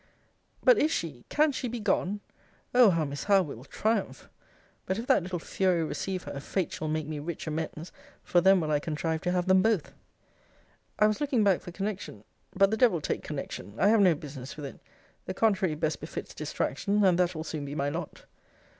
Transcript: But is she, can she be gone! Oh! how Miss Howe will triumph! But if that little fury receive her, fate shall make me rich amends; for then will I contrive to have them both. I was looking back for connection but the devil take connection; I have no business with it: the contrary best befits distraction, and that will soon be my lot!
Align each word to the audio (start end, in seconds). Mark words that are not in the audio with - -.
But 0.63 0.79
is 0.79 0.89
she, 0.89 1.25
can 1.29 1.51
she 1.51 1.67
be 1.67 1.79
gone! 1.79 2.21
Oh! 2.73 2.89
how 2.89 3.05
Miss 3.05 3.25
Howe 3.25 3.43
will 3.43 3.63
triumph! 3.63 4.29
But 4.87 4.97
if 4.97 5.05
that 5.05 5.21
little 5.21 5.37
fury 5.37 5.83
receive 5.83 6.23
her, 6.23 6.39
fate 6.39 6.71
shall 6.73 6.87
make 6.87 7.05
me 7.05 7.19
rich 7.19 7.45
amends; 7.45 7.91
for 8.23 8.41
then 8.41 8.59
will 8.59 8.71
I 8.71 8.79
contrive 8.79 9.21
to 9.21 9.31
have 9.31 9.45
them 9.45 9.61
both. 9.61 9.93
I 10.97 11.05
was 11.05 11.21
looking 11.21 11.43
back 11.43 11.61
for 11.61 11.71
connection 11.71 12.23
but 12.55 12.71
the 12.71 12.77
devil 12.77 12.99
take 12.99 13.21
connection; 13.21 13.75
I 13.77 13.89
have 13.89 14.01
no 14.01 14.15
business 14.15 14.57
with 14.57 14.65
it: 14.65 14.79
the 15.27 15.35
contrary 15.35 15.75
best 15.75 15.99
befits 15.99 16.33
distraction, 16.33 17.05
and 17.05 17.19
that 17.19 17.35
will 17.35 17.43
soon 17.43 17.63
be 17.65 17.75
my 17.75 17.89
lot! 17.89 18.25